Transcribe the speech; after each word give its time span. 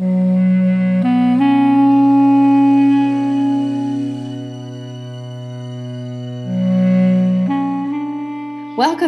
Welcome 0.00 0.16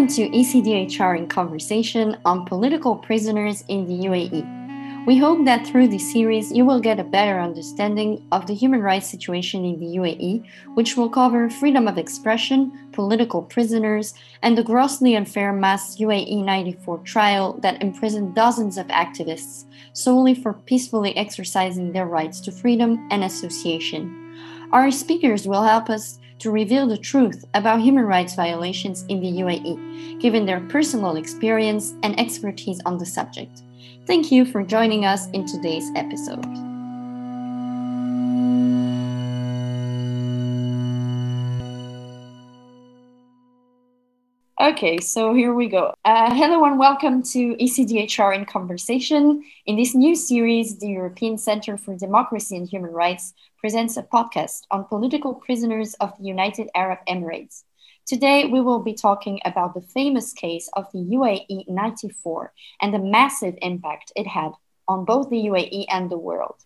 to 0.09 0.29
ECDHR 0.29 1.17
in 1.17 1.29
Conversation 1.29 2.19
on 2.27 2.45
political 2.45 2.97
prisoners 2.97 3.65
in 3.69 3.87
the 3.87 4.05
UAE. 4.05 4.62
We 5.05 5.19
hope 5.19 5.45
that 5.47 5.67
through 5.67 5.89
this 5.89 6.13
series 6.13 6.53
you 6.53 6.65
will 6.65 6.79
get 6.79 7.01
a 7.01 7.05
better 7.05 7.41
understanding 7.41 8.25
of 8.31 8.47
the 8.47 8.55
human 8.55 8.81
rights 8.81 9.11
situation 9.11 9.65
in 9.65 9.81
the 9.81 9.97
UAE, 9.97 10.45
which 10.75 10.97
will 10.97 11.11
cover 11.11 11.51
freedom 11.51 11.89
of 11.89 11.99
expression, 11.99 12.71
political 12.93 13.43
prisoners, 13.43 14.15
and 14.43 14.57
the 14.57 14.63
grossly 14.63 15.17
unfair 15.17 15.53
mass 15.53 15.99
UAE 15.99 16.45
94 16.45 16.99
trial 16.99 17.55
that 17.63 17.83
imprisoned 17.83 18.37
dozens 18.37 18.79
of 18.79 18.87
activists 18.87 19.65
solely 19.93 20.35
for 20.35 20.53
peacefully 20.53 21.17
exercising 21.17 21.91
their 21.91 22.07
rights 22.07 22.39
to 22.39 22.53
freedom 22.53 23.09
and 23.11 23.25
association. 23.25 24.39
Our 24.71 24.93
speakers 24.93 25.49
will 25.49 25.65
help 25.65 25.91
us 25.91 26.21
to 26.39 26.53
reveal 26.53 26.87
the 26.87 26.97
truth 26.97 27.45
about 27.55 27.81
human 27.81 28.05
rights 28.05 28.37
violations 28.37 29.05
in 29.09 29.21
the 29.21 29.33
UAE, 29.43 30.21
given 30.21 30.47
their 30.47 30.61
personal 30.61 31.17
experience 31.17 31.95
and 32.05 32.19
expertise 32.21 32.81
on 32.87 32.99
the 32.99 33.07
subject. 33.07 33.63
Thank 34.07 34.33
you 34.33 34.45
for 34.45 34.63
joining 34.63 35.05
us 35.05 35.29
in 35.31 35.47
today's 35.47 35.91
episode. 35.95 36.45
Okay, 44.63 44.99
so 44.99 45.35
here 45.35 45.53
we 45.53 45.67
go. 45.67 45.93
Uh, 46.05 46.33
hello 46.33 46.65
and 46.65 46.79
welcome 46.79 47.23
to 47.25 47.57
ECDHR 47.57 48.35
in 48.35 48.45
Conversation. 48.45 49.43
In 49.67 49.77
this 49.77 49.93
new 49.93 50.15
series, 50.15 50.79
the 50.79 50.87
European 50.87 51.37
Center 51.37 51.77
for 51.77 51.97
Democracy 51.97 52.57
and 52.57 52.69
Human 52.69 52.93
Rights 52.93 53.35
presents 53.59 53.97
a 53.97 54.05
podcast 54.05 54.63
on 54.71 54.85
political 54.85 55.35
prisoners 55.35 55.95
of 55.95 56.17
the 56.17 56.25
United 56.25 56.71
Arab 56.77 57.01
Emirates. 57.09 57.65
Today, 58.05 58.47
we 58.47 58.61
will 58.61 58.81
be 58.81 58.95
talking 58.95 59.39
about 59.45 59.75
the 59.75 59.81
famous 59.81 60.33
case 60.33 60.69
of 60.75 60.87
the 60.93 60.99
UAE 60.99 61.69
94 61.69 62.53
and 62.81 62.93
the 62.93 62.99
massive 62.99 63.55
impact 63.63 64.13
it 64.17 64.27
had 64.27 64.53
on 64.89 65.05
both 65.05 65.31
the 65.31 65.47
UAE 65.47 65.87
and 65.89 66.11
the 66.11 66.19
world. 66.19 66.57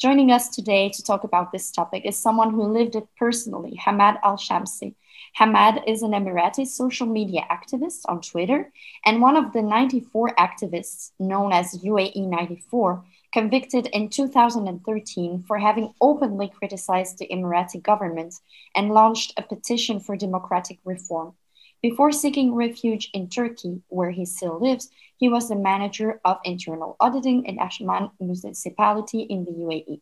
Joining 0.00 0.32
us 0.32 0.48
today 0.48 0.88
to 0.88 1.04
talk 1.04 1.22
about 1.22 1.52
this 1.52 1.70
topic 1.70 2.04
is 2.04 2.18
someone 2.18 2.50
who 2.50 2.64
lived 2.64 2.96
it 2.96 3.06
personally, 3.16 3.78
Hamad 3.86 4.18
Al 4.24 4.36
Shamsi. 4.36 4.96
Hamad 5.38 5.84
is 5.86 6.02
an 6.02 6.10
Emirati 6.10 6.66
social 6.66 7.06
media 7.06 7.46
activist 7.48 8.00
on 8.06 8.20
Twitter 8.20 8.72
and 9.06 9.22
one 9.22 9.36
of 9.36 9.52
the 9.52 9.62
94 9.62 10.34
activists 10.34 11.12
known 11.20 11.52
as 11.52 11.84
UAE 11.84 12.28
94 12.28 13.04
convicted 13.34 13.86
in 13.86 14.08
2013 14.08 15.42
for 15.48 15.58
having 15.58 15.92
openly 16.00 16.48
criticized 16.56 17.18
the 17.18 17.26
Emirati 17.26 17.82
government 17.82 18.32
and 18.76 18.92
launched 18.92 19.32
a 19.36 19.42
petition 19.42 19.98
for 19.98 20.16
democratic 20.16 20.78
reform. 20.84 21.34
Before 21.82 22.12
seeking 22.12 22.54
refuge 22.54 23.10
in 23.12 23.28
Turkey, 23.28 23.82
where 23.88 24.12
he 24.12 24.24
still 24.24 24.60
lives, 24.60 24.88
he 25.16 25.28
was 25.28 25.48
the 25.48 25.56
manager 25.56 26.20
of 26.24 26.38
internal 26.44 26.96
auditing 27.00 27.44
in 27.46 27.58
Ajman 27.58 28.12
municipality 28.20 29.22
in 29.22 29.44
the 29.44 29.50
UAE. 29.50 30.00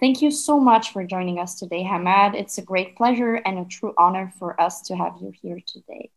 Thank 0.00 0.20
you 0.20 0.32
so 0.32 0.58
much 0.58 0.92
for 0.92 1.04
joining 1.04 1.38
us 1.38 1.54
today, 1.60 1.84
Hamad. 1.84 2.34
It's 2.34 2.58
a 2.58 2.62
great 2.62 2.96
pleasure 2.96 3.36
and 3.36 3.60
a 3.60 3.64
true 3.64 3.94
honor 3.96 4.32
for 4.40 4.60
us 4.60 4.82
to 4.88 4.96
have 4.96 5.14
you 5.22 5.32
here 5.40 5.60
today. 5.64 6.10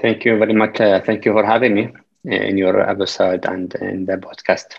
Thank 0.00 0.24
you 0.24 0.38
very 0.38 0.54
much. 0.54 0.80
Uh, 0.80 1.00
thank 1.00 1.24
you 1.24 1.32
for 1.32 1.44
having 1.44 1.74
me 1.74 1.88
in 2.22 2.56
your 2.56 2.78
episode 2.80 3.44
and 3.44 3.74
in 3.74 4.06
the 4.06 4.18
podcast. 4.18 4.78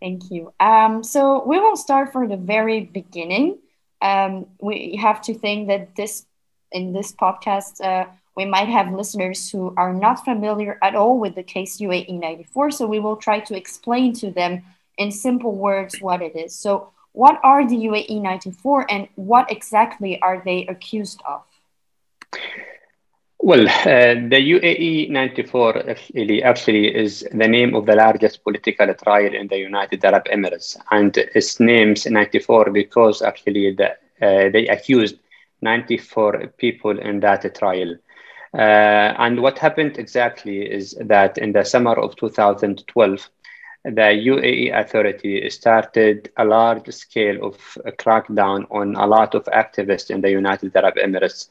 Thank 0.00 0.30
you. 0.30 0.52
Um, 0.60 1.02
so 1.02 1.44
we 1.44 1.58
will 1.58 1.76
start 1.76 2.12
from 2.12 2.28
the 2.28 2.36
very 2.36 2.80
beginning. 2.80 3.58
Um, 4.00 4.46
we 4.60 4.96
have 5.00 5.20
to 5.22 5.34
think 5.34 5.68
that 5.68 5.96
this 5.96 6.26
in 6.70 6.92
this 6.92 7.12
podcast 7.12 7.82
uh, 7.84 8.06
we 8.36 8.44
might 8.44 8.68
have 8.68 8.92
listeners 8.92 9.50
who 9.50 9.74
are 9.76 9.92
not 9.92 10.24
familiar 10.24 10.78
at 10.82 10.94
all 10.94 11.18
with 11.18 11.34
the 11.34 11.42
case 11.42 11.78
UAE 11.80 12.20
94. 12.20 12.70
So 12.70 12.86
we 12.86 13.00
will 13.00 13.16
try 13.16 13.40
to 13.40 13.56
explain 13.56 14.12
to 14.14 14.30
them 14.30 14.62
in 14.96 15.10
simple 15.10 15.54
words 15.56 16.00
what 16.00 16.22
it 16.22 16.36
is. 16.36 16.54
So 16.54 16.90
what 17.12 17.40
are 17.42 17.66
the 17.68 17.74
UAE 17.74 18.22
94 18.22 18.86
and 18.88 19.08
what 19.16 19.50
exactly 19.50 20.22
are 20.22 20.40
they 20.44 20.66
accused 20.66 21.20
of? 21.26 21.42
Well, 23.40 23.68
uh, 23.68 24.14
the 24.28 24.40
UAE 24.40 25.10
94 25.10 25.88
actually, 26.44 26.94
is 26.94 27.26
the 27.32 27.48
name 27.48 27.74
of 27.74 27.86
the 27.86 27.94
largest 27.94 28.42
political 28.42 28.92
trial 28.94 29.32
in 29.32 29.46
the 29.46 29.58
United 29.58 30.04
Arab 30.04 30.24
Emirates. 30.26 30.76
And 30.90 31.16
its 31.16 31.60
name's 31.60 32.06
94 32.06 32.70
because 32.70 33.22
actually 33.22 33.74
the, 33.74 33.90
uh, 34.20 34.50
they 34.50 34.66
accused 34.66 35.16
94 35.62 36.48
people 36.58 36.98
in 36.98 37.20
that 37.20 37.54
trial. 37.54 37.94
Uh, 38.52 39.14
and 39.18 39.40
what 39.40 39.58
happened 39.58 39.98
exactly 39.98 40.62
is 40.62 40.96
that 41.00 41.38
in 41.38 41.52
the 41.52 41.64
summer 41.64 41.94
of 41.94 42.16
2012, 42.16 43.30
the 43.84 44.10
UAE 44.26 44.78
authority 44.78 45.48
started 45.50 46.30
a 46.36 46.44
large 46.44 46.88
scale 46.92 47.46
of 47.46 47.56
crackdown 47.98 48.66
on 48.70 48.96
a 48.96 49.06
lot 49.06 49.34
of 49.34 49.44
activists 49.44 50.10
in 50.10 50.20
the 50.20 50.30
United 50.30 50.74
Arab 50.76 50.96
Emirates 50.96 51.48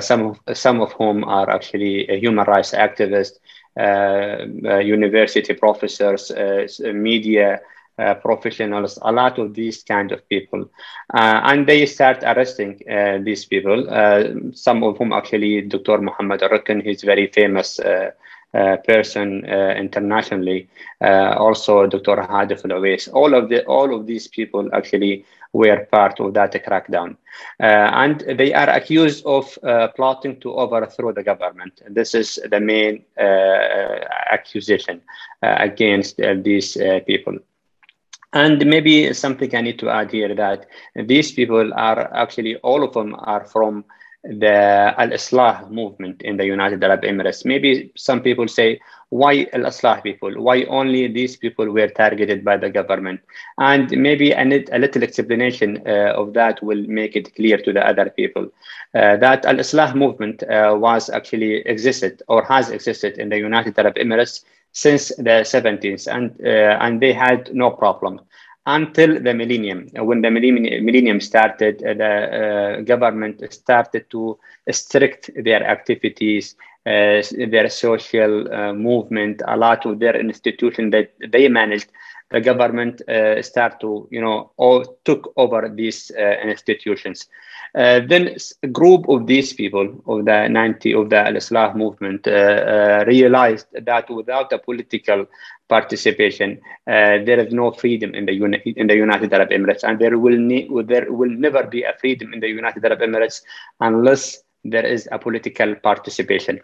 some 0.00 0.26
of 0.26 0.56
some 0.56 0.80
of 0.80 0.92
whom 0.92 1.24
are 1.24 1.48
actually 1.50 2.06
human 2.20 2.44
rights 2.46 2.72
activists, 2.72 3.38
uh, 3.78 4.46
uh, 4.68 4.78
university 4.78 5.54
professors, 5.54 6.30
media. 6.92 7.60
Uh, 7.98 8.14
professionals, 8.14 8.98
a 9.02 9.12
lot 9.12 9.38
of 9.38 9.52
these 9.52 9.82
kind 9.82 10.10
of 10.10 10.26
people. 10.30 10.70
Uh, 11.12 11.40
and 11.44 11.66
they 11.66 11.84
start 11.84 12.22
arresting 12.22 12.80
uh, 12.90 13.18
these 13.22 13.44
people, 13.44 13.84
some 14.54 14.82
of 14.82 14.96
whom 14.96 15.12
actually 15.12 15.60
Dr. 15.60 15.98
Muhammad 15.98 16.40
Rukn, 16.40 16.82
he's 16.82 17.02
very 17.02 17.26
famous 17.26 17.78
person 18.52 19.44
internationally. 19.44 20.68
also 21.00 21.86
Dr. 21.86 22.16
Hadif 22.16 22.64
al 22.64 23.14
All 23.16 23.34
of 23.34 23.48
the 23.48 23.64
all 23.66 23.94
of 23.94 24.06
these 24.06 24.28
people 24.28 24.68
actually 24.72 25.24
were 25.52 25.86
part 25.90 26.20
of 26.20 26.34
that 26.34 26.52
crackdown. 26.64 27.16
Uh, 27.60 27.90
and 27.92 28.20
they 28.38 28.52
are 28.54 28.70
accused 28.70 29.24
of 29.26 29.58
uh, 29.62 29.88
plotting 29.88 30.38
to 30.40 30.54
overthrow 30.54 31.12
the 31.12 31.22
government. 31.22 31.80
This 31.88 32.14
is 32.14 32.38
the 32.50 32.60
main 32.60 33.04
uh, 33.18 34.00
accusation 34.32 35.00
against 35.42 36.20
these 36.42 36.76
people. 37.06 37.38
And 38.32 38.64
maybe 38.64 39.12
something 39.12 39.54
I 39.56 39.60
need 39.60 39.78
to 39.80 39.90
add 39.90 40.12
here 40.12 40.34
that 40.34 40.66
these 40.94 41.32
people 41.32 41.74
are 41.74 42.14
actually, 42.14 42.56
all 42.56 42.84
of 42.84 42.92
them 42.92 43.16
are 43.18 43.44
from 43.44 43.84
the 44.24 44.94
Al 44.98 45.08
Islah 45.08 45.70
movement 45.70 46.22
in 46.22 46.36
the 46.36 46.44
United 46.44 46.82
Arab 46.84 47.02
Emirates. 47.02 47.44
Maybe 47.44 47.90
some 47.96 48.20
people 48.20 48.48
say, 48.48 48.80
why 49.08 49.46
Al 49.52 49.62
Islah 49.62 50.02
people? 50.02 50.30
Why 50.40 50.64
only 50.64 51.08
these 51.08 51.36
people 51.36 51.70
were 51.70 51.88
targeted 51.88 52.44
by 52.44 52.56
the 52.58 52.70
government? 52.70 53.20
And 53.58 53.90
maybe 53.90 54.32
a, 54.32 54.42
a 54.42 54.78
little 54.78 55.02
explanation 55.02 55.82
uh, 55.86 56.12
of 56.16 56.34
that 56.34 56.62
will 56.62 56.82
make 56.86 57.16
it 57.16 57.34
clear 57.34 57.58
to 57.58 57.72
the 57.72 57.86
other 57.86 58.10
people 58.10 58.48
uh, 58.94 59.16
that 59.16 59.46
Al 59.46 59.56
Islah 59.56 59.94
movement 59.94 60.42
uh, 60.42 60.76
was 60.78 61.08
actually 61.10 61.56
existed 61.66 62.22
or 62.28 62.44
has 62.44 62.70
existed 62.70 63.18
in 63.18 63.30
the 63.30 63.38
United 63.38 63.78
Arab 63.78 63.94
Emirates 63.96 64.44
since 64.72 65.08
the 65.16 65.42
70s, 65.42 66.06
and 66.06 66.30
uh, 66.44 66.78
and 66.80 67.00
they 67.02 67.12
had 67.12 67.52
no 67.52 67.70
problem 67.70 68.20
until 68.70 69.20
the 69.20 69.34
millennium. 69.34 69.88
When 69.94 70.20
the 70.22 70.30
millennium 70.30 71.20
started, 71.20 71.82
uh, 71.84 71.94
the 71.94 72.12
uh, 72.12 72.80
government 72.82 73.42
started 73.52 74.08
to 74.10 74.38
restrict 74.66 75.30
their 75.36 75.62
activities, 75.66 76.54
uh, 76.86 77.22
their 77.54 77.68
social 77.68 78.34
movement, 78.74 79.42
a 79.46 79.56
lot 79.56 79.84
of 79.86 79.98
their 79.98 80.16
institutions 80.18 80.92
that 80.92 81.12
they 81.28 81.48
managed. 81.48 81.88
The 82.30 82.40
government 82.40 83.02
uh, 83.08 83.42
start 83.42 83.80
to, 83.80 84.08
you 84.10 84.20
know, 84.20 84.52
all 84.56 84.84
took 85.04 85.32
over 85.36 85.68
these 85.74 86.10
uh, 86.18 86.22
institutions. 86.44 87.28
Uh, 87.74 88.00
then 88.06 88.36
a 88.62 88.68
group 88.68 89.08
of 89.08 89.26
these 89.26 89.52
people 89.52 90.02
of 90.06 90.24
the 90.24 90.48
90 90.48 90.94
of 90.94 91.10
the 91.10 91.16
Al-Islah 91.16 91.74
movement 91.76 92.26
uh, 92.26 92.30
uh, 92.30 93.04
realized 93.06 93.66
that 93.72 94.08
without 94.10 94.52
a 94.52 94.58
political 94.58 95.26
participation, 95.68 96.60
uh, 96.86 97.18
there 97.26 97.38
is 97.40 97.52
no 97.52 97.70
freedom 97.70 98.14
in 98.14 98.26
the 98.26 98.32
uni- 98.32 98.62
in 98.76 98.86
the 98.86 98.94
United 98.96 99.32
Arab 99.32 99.50
Emirates, 99.50 99.84
and 99.84 99.98
there 99.98 100.18
will 100.18 100.36
ne- 100.38 100.68
there 100.84 101.12
will 101.12 101.30
never 101.30 101.64
be 101.64 101.82
a 101.82 101.94
freedom 102.00 102.32
in 102.32 102.40
the 102.40 102.48
United 102.48 102.84
Arab 102.84 103.00
Emirates 103.00 103.42
unless 103.80 104.42
there 104.64 104.86
is 104.86 105.08
a 105.10 105.18
political 105.18 105.74
participation. 105.76 106.60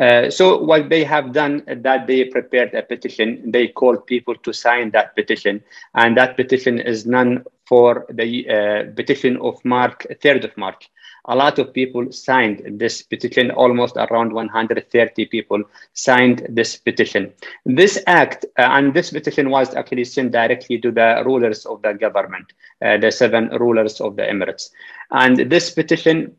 Uh, 0.00 0.30
so 0.30 0.62
what 0.62 0.88
they 0.88 1.04
have 1.04 1.32
done 1.32 1.62
that 1.66 2.06
they 2.06 2.24
prepared 2.24 2.74
a 2.74 2.82
petition. 2.82 3.50
They 3.50 3.68
called 3.68 4.06
people 4.06 4.34
to 4.36 4.52
sign 4.52 4.90
that 4.92 5.14
petition, 5.14 5.62
and 5.94 6.16
that 6.16 6.36
petition 6.36 6.78
is 6.78 7.06
none 7.06 7.44
for 7.66 8.06
the 8.10 8.48
uh, 8.48 8.92
petition 8.94 9.38
of 9.38 9.62
March, 9.64 10.06
3rd 10.22 10.44
of 10.44 10.56
March. 10.56 10.90
A 11.26 11.34
lot 11.34 11.58
of 11.58 11.72
people 11.72 12.12
signed 12.12 12.78
this 12.78 13.00
petition, 13.00 13.50
almost 13.50 13.96
around 13.96 14.32
130 14.34 15.24
people 15.26 15.62
signed 15.94 16.46
this 16.50 16.76
petition. 16.76 17.32
This 17.64 18.02
act 18.06 18.44
uh, 18.58 18.68
and 18.72 18.92
this 18.92 19.10
petition 19.10 19.48
was 19.48 19.74
actually 19.74 20.04
sent 20.04 20.32
directly 20.32 20.78
to 20.80 20.90
the 20.90 21.22
rulers 21.24 21.64
of 21.64 21.80
the 21.80 21.94
government, 21.94 22.52
uh, 22.84 22.98
the 22.98 23.10
seven 23.10 23.48
rulers 23.58 24.02
of 24.02 24.16
the 24.16 24.22
Emirates. 24.22 24.68
And 25.12 25.50
this 25.50 25.70
petition 25.70 26.36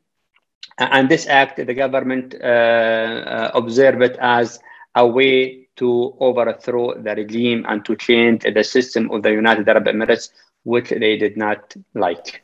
and 0.77 1.09
this 1.09 1.27
act, 1.27 1.57
the 1.57 1.73
government 1.73 2.35
uh, 2.35 2.45
uh, 2.45 3.51
observed 3.53 4.01
it 4.01 4.17
as 4.19 4.59
a 4.95 5.05
way 5.05 5.67
to 5.77 6.15
overthrow 6.19 6.93
the 7.01 7.15
regime 7.15 7.65
and 7.67 7.83
to 7.85 7.95
change 7.95 8.43
the 8.43 8.63
system 8.63 9.11
of 9.11 9.23
the 9.23 9.31
United 9.31 9.67
Arab 9.67 9.85
Emirates 9.85 10.29
which 10.65 10.89
they 10.89 11.15
did 11.15 11.37
not 11.37 11.73
like. 11.93 12.43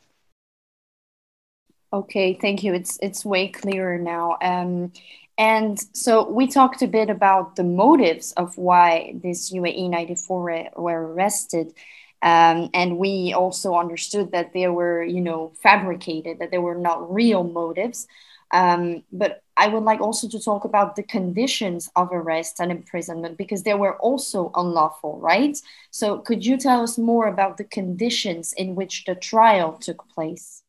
Okay, 1.92 2.32
thank 2.40 2.62
you. 2.62 2.72
It's 2.72 2.98
it's 3.02 3.24
way 3.24 3.48
clearer 3.48 3.98
now. 3.98 4.38
Um, 4.40 4.92
and 5.36 5.78
so 5.92 6.28
we 6.28 6.46
talked 6.46 6.80
a 6.80 6.86
bit 6.86 7.10
about 7.10 7.56
the 7.56 7.64
motives 7.64 8.32
of 8.32 8.56
why 8.56 9.14
this 9.22 9.52
UAE 9.52 9.90
94 9.90 10.70
were 10.76 11.12
arrested. 11.12 11.74
Um, 12.22 12.70
and 12.72 12.98
we 12.98 13.32
also 13.32 13.74
understood 13.74 14.30
that 14.32 14.52
they 14.52 14.68
were, 14.68 15.02
you 15.02 15.20
know, 15.20 15.52
fabricated, 15.60 16.38
that 16.38 16.52
they 16.52 16.58
were 16.58 16.76
not 16.76 17.12
real 17.12 17.42
motives. 17.42 18.06
Um, 18.52 19.02
but 19.10 19.42
I 19.56 19.68
would 19.68 19.82
like 19.82 20.00
also 20.00 20.28
to 20.28 20.38
talk 20.38 20.64
about 20.64 20.94
the 20.94 21.02
conditions 21.02 21.90
of 21.96 22.12
arrest 22.12 22.60
and 22.60 22.70
imprisonment 22.70 23.38
because 23.38 23.62
they 23.62 23.74
were 23.74 23.96
also 23.96 24.50
unlawful, 24.54 25.18
right? 25.20 25.58
So, 25.90 26.18
could 26.18 26.44
you 26.44 26.58
tell 26.58 26.82
us 26.82 26.98
more 26.98 27.26
about 27.28 27.56
the 27.56 27.64
conditions 27.64 28.52
in 28.52 28.74
which 28.74 29.04
the 29.04 29.14
trial 29.14 29.72
took 29.72 30.06
place? 30.08 30.62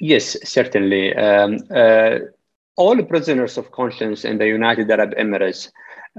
Yes, 0.00 0.36
certainly. 0.44 1.14
Um, 1.16 1.58
uh, 1.74 2.18
all 2.76 3.02
prisoners 3.02 3.58
of 3.58 3.72
conscience 3.72 4.24
in 4.24 4.38
the 4.38 4.46
United 4.46 4.90
Arab 4.90 5.14
Emirates 5.16 5.70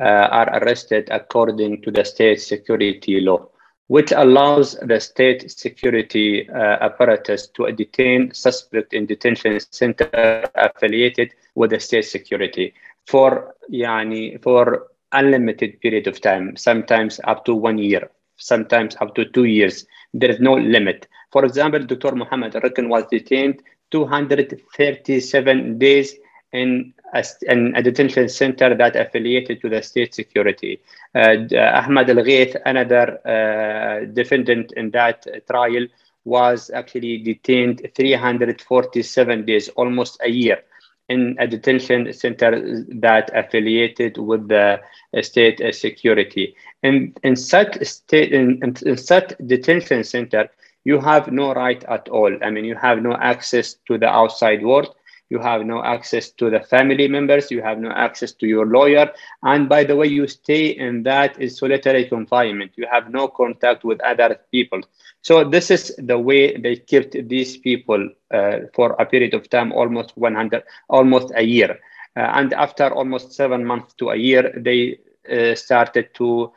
uh, 0.02 0.04
are 0.04 0.62
arrested 0.62 1.08
according 1.12 1.82
to 1.84 1.92
the 1.92 2.04
state 2.04 2.42
security 2.42 3.22
law 3.22 3.48
which 3.90 4.12
allows 4.12 4.78
the 4.84 5.00
state 5.00 5.50
security 5.50 6.48
uh, 6.50 6.78
apparatus 6.88 7.48
to 7.48 7.72
detain 7.72 8.32
suspect 8.34 8.94
in 8.94 9.08
detention 9.08 9.60
center 9.72 10.48
affiliated 10.54 11.34
with 11.56 11.72
the 11.72 11.80
state 11.80 12.06
security 12.06 12.72
for 13.08 13.56
yani, 13.72 14.40
for 14.44 14.88
unlimited 15.12 15.82
period 15.82 16.06
of 16.06 16.22
time, 16.22 16.56
sometimes 16.56 17.20
up 17.24 17.44
to 17.46 17.56
one 17.56 17.80
year, 17.80 18.12
sometimes 18.38 18.96
up 19.02 19.16
to 19.16 19.26
two 19.26 19.46
years. 19.46 19.88
There 20.14 20.30
is 20.30 20.40
no 20.40 20.54
limit. 20.54 21.08
For 21.32 21.44
example, 21.44 21.80
Dr. 21.80 22.16
Muhammad 22.16 22.54
Rukn 22.54 22.90
was 22.90 23.06
detained 23.10 23.64
237 23.90 25.80
days 25.80 26.16
in 26.52 26.94
a, 27.14 27.24
in 27.48 27.76
a 27.76 27.84
detention 27.84 28.28
center 28.30 28.76
that 28.76 28.96
affiliated 28.96 29.62
to 29.62 29.70
the 29.70 29.82
state 29.82 30.14
security. 30.14 30.82
Uh, 31.16 31.38
Ahmad 31.56 32.10
Al 32.10 32.18
Ghaith, 32.18 32.56
another 32.66 33.20
uh, 33.28 34.06
defendant 34.14 34.72
in 34.74 34.92
that 34.92 35.26
trial, 35.48 35.88
was 36.26 36.70
actually 36.72 37.18
detained 37.18 37.90
347 37.96 39.46
days, 39.46 39.70
almost 39.70 40.20
a 40.24 40.30
year, 40.30 40.60
in 41.08 41.36
a 41.40 41.48
detention 41.48 42.12
center 42.14 42.84
that 42.90 43.32
affiliated 43.34 44.18
with 44.18 44.48
the 44.48 44.80
state 45.22 45.62
security. 45.74 46.56
In, 46.84 47.14
in 47.24 47.36
such 47.36 47.84
state, 47.86 48.34
in, 48.34 48.62
in 48.86 48.98
such 48.98 49.34
detention 49.46 50.04
center, 50.04 50.50
you 50.84 51.00
have 51.00 51.32
no 51.32 51.54
right 51.54 51.84
at 51.86 52.08
all. 52.10 52.32
I 52.44 52.50
mean, 52.50 52.66
you 52.66 52.76
have 52.76 53.02
no 53.02 53.14
access 53.14 53.76
to 53.88 53.98
the 53.98 54.08
outside 54.08 54.64
world 54.64 54.96
you 55.30 55.40
have 55.40 55.66
no 55.66 55.84
access 55.84 56.30
to 56.32 56.50
the 56.50 56.60
family 56.60 57.08
members 57.08 57.52
you 57.52 57.62
have 57.62 57.80
no 57.80 57.92
access 57.92 58.32
to 58.34 58.48
your 58.48 58.66
lawyer. 58.66 59.12
And 59.44 59.70
by 59.70 59.84
the 59.84 59.96
way 59.96 60.08
you 60.08 60.28
stay 60.28 60.68
in 60.68 61.04
that 61.04 61.38
solitary 61.52 62.06
confinement. 62.06 62.72
You 62.76 62.88
have 62.92 63.10
no 63.12 63.28
contact 63.28 63.84
with 63.84 64.02
other 64.02 64.40
people. 64.52 64.82
So 65.22 65.44
this 65.44 65.70
is 65.72 65.96
the 65.98 66.18
way 66.18 66.58
they 66.58 66.78
kept 66.78 67.16
these 67.28 67.58
people 67.58 68.10
uh, 68.34 68.60
for 68.74 68.92
a 69.00 69.06
period 69.06 69.34
of 69.34 69.50
time 69.50 69.72
almost 69.72 70.18
100 70.18 70.64
almost 70.90 71.32
a 71.36 71.44
year. 71.44 71.80
Uh, 72.16 72.22
and 72.34 72.54
after 72.54 72.92
almost 72.94 73.34
seven 73.34 73.66
months 73.66 73.94
to 73.96 74.10
a 74.10 74.16
year 74.16 74.52
they 74.58 74.98
uh, 75.32 75.56
started 75.56 76.14
to 76.16 76.52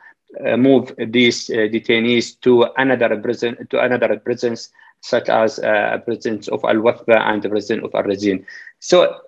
uh, 0.45 0.57
move 0.57 0.91
these 1.09 1.49
uh, 1.51 1.69
detainees 1.69 2.39
to 2.41 2.65
another 2.77 3.15
prison 3.17 3.55
to 3.69 3.79
another 3.79 4.17
prisons 4.17 4.71
such 5.03 5.27
as 5.27 5.59
uh, 5.59 5.97
President 6.05 6.47
of 6.47 6.63
Al 6.63 6.77
Wathba 6.77 7.19
and 7.19 7.43
the 7.43 7.49
President 7.49 7.85
of 7.85 7.93
Al 7.93 8.03
Razin. 8.03 8.45
So 8.79 9.19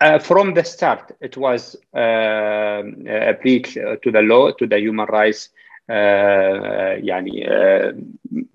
uh, 0.00 0.18
from 0.18 0.54
the 0.54 0.64
start, 0.64 1.16
it 1.20 1.36
was 1.36 1.76
uh, 1.96 2.82
a 3.30 3.34
breach 3.40 3.74
to 3.74 4.10
the 4.10 4.22
law, 4.22 4.50
to 4.50 4.66
the 4.66 4.78
human 4.78 5.06
rights 5.06 5.50
uh, 5.88 6.98
yani, 7.00 7.46
uh, 7.48 7.92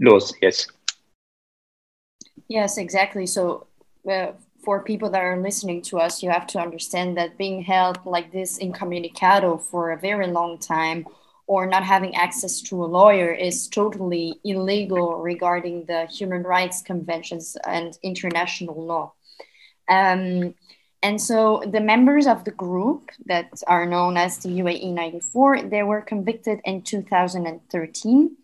laws. 0.01 0.33
Yes. 0.41 0.67
Yes, 2.49 2.77
exactly. 2.77 3.25
So 3.25 3.67
uh, 4.11 4.33
for 4.63 4.83
people 4.83 5.09
that 5.11 5.21
are 5.21 5.39
listening 5.41 5.81
to 5.83 5.99
us, 5.99 6.21
you 6.21 6.29
have 6.29 6.45
to 6.47 6.59
understand 6.59 7.15
that 7.17 7.37
being 7.37 7.61
held 7.61 8.05
like 8.05 8.33
this 8.33 8.59
incommunicado 8.59 9.61
for 9.61 9.91
a 9.91 9.97
very 9.97 10.27
long 10.27 10.57
time 10.57 11.05
or 11.47 11.67
not 11.67 11.83
having 11.83 12.15
access 12.15 12.61
to 12.61 12.83
a 12.83 12.87
lawyer 12.87 13.31
is 13.31 13.67
totally 13.67 14.39
illegal 14.43 15.17
regarding 15.17 15.85
the 15.85 16.07
human 16.07 16.43
rights 16.43 16.81
conventions 16.81 17.55
and 17.65 17.97
international 18.01 18.83
law. 18.83 19.13
Um, 19.87 20.55
and 21.03 21.21
so 21.21 21.61
the 21.67 21.81
members 21.81 22.25
of 22.25 22.45
the 22.45 22.51
group 22.51 23.11
that 23.27 23.51
are 23.67 23.85
known 23.85 24.17
as 24.17 24.39
the 24.39 24.49
UAE 24.49 24.91
94, 24.91 25.63
they 25.63 25.83
were 25.83 26.01
convicted 26.01 26.61
in 26.65 26.81
2013. 26.81 28.35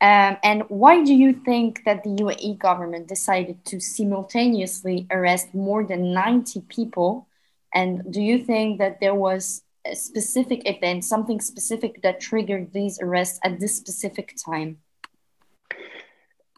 Um, 0.00 0.36
and 0.44 0.62
why 0.68 1.02
do 1.02 1.12
you 1.12 1.32
think 1.32 1.82
that 1.84 2.04
the 2.04 2.10
UAE 2.10 2.58
government 2.58 3.08
decided 3.08 3.64
to 3.64 3.80
simultaneously 3.80 5.08
arrest 5.10 5.54
more 5.54 5.82
than 5.82 6.12
90 6.12 6.60
people? 6.68 7.26
And 7.74 8.12
do 8.12 8.20
you 8.20 8.44
think 8.44 8.78
that 8.78 9.00
there 9.00 9.14
was 9.14 9.62
specific 9.92 10.62
event, 10.68 11.04
something 11.04 11.40
specific 11.40 12.02
that 12.02 12.20
triggered 12.20 12.72
these 12.72 12.98
arrests 13.00 13.38
at 13.44 13.60
this 13.60 13.76
specific 13.76 14.34
time? 14.44 14.78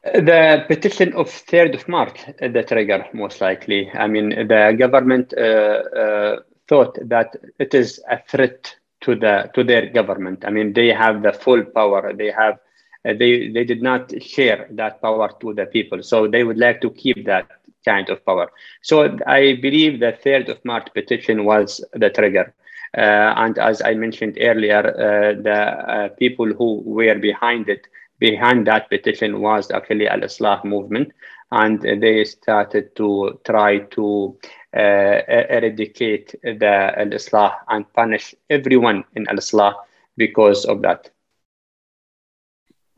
The 0.04 0.64
petition 0.68 1.12
of 1.14 1.26
3rd 1.26 1.74
of 1.74 1.88
March, 1.88 2.20
the 2.38 2.62
trigger, 2.62 3.06
most 3.12 3.40
likely. 3.40 3.90
I 3.90 4.06
mean, 4.06 4.28
the 4.28 4.76
government 4.78 5.34
uh, 5.36 5.40
uh, 5.40 6.36
thought 6.68 6.96
that 7.08 7.34
it 7.58 7.74
is 7.74 8.00
a 8.08 8.20
threat 8.28 8.76
to 9.00 9.16
the 9.16 9.50
to 9.54 9.64
their 9.64 9.86
government. 9.90 10.44
I 10.46 10.50
mean, 10.50 10.72
they 10.72 10.92
have 10.92 11.22
the 11.22 11.32
full 11.32 11.64
power. 11.64 12.12
They 12.12 12.30
have 12.30 12.58
uh, 13.04 13.14
they 13.18 13.48
they 13.48 13.64
did 13.64 13.82
not 13.82 14.12
share 14.22 14.68
that 14.72 15.02
power 15.02 15.30
to 15.40 15.54
the 15.54 15.66
people, 15.66 16.02
so 16.02 16.28
they 16.28 16.44
would 16.44 16.58
like 16.58 16.80
to 16.82 16.90
keep 16.90 17.24
that 17.26 17.48
kind 17.84 18.08
of 18.08 18.24
power. 18.24 18.50
So 18.82 19.16
I 19.26 19.58
believe 19.62 20.00
the 20.00 20.16
3rd 20.24 20.48
of 20.50 20.64
March 20.64 20.88
petition 20.92 21.44
was 21.44 21.84
the 21.92 22.10
trigger. 22.10 22.54
Uh, 22.96 23.34
and 23.36 23.58
as 23.58 23.82
I 23.82 23.94
mentioned 23.94 24.38
earlier, 24.40 24.78
uh, 24.78 25.42
the 25.42 25.52
uh, 25.52 26.08
people 26.10 26.46
who 26.46 26.82
were 26.84 27.18
behind 27.18 27.68
it, 27.68 27.86
behind 28.18 28.66
that 28.66 28.88
petition 28.88 29.40
was 29.40 29.70
actually 29.70 30.08
Al 30.08 30.20
Islah 30.20 30.64
movement. 30.64 31.12
And 31.52 31.80
they 31.80 32.24
started 32.24 32.96
to 32.96 33.38
try 33.44 33.78
to 33.78 34.38
eradicate 34.72 36.34
the 36.42 36.92
Al 36.98 37.10
Islah 37.10 37.54
and 37.68 37.92
punish 37.92 38.34
everyone 38.50 39.04
in 39.14 39.28
Al 39.28 39.36
Islah 39.36 39.74
because 40.16 40.64
of 40.64 40.82
that. 40.82 41.10